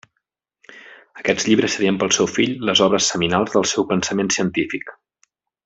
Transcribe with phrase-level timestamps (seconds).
[1.23, 4.93] Aquests llibres serien pel seu fill les obres seminals del seu pensament científic.